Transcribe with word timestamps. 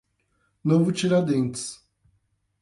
Novo 0.63 0.91
Tiradentes 0.91 1.79